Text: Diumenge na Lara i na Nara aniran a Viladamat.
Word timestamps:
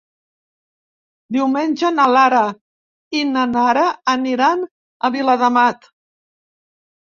Diumenge 1.37 1.91
na 1.97 2.07
Lara 2.13 2.39
i 3.21 3.23
na 3.35 3.45
Nara 3.53 3.85
aniran 4.17 4.67
a 5.11 5.15
Viladamat. 5.19 5.89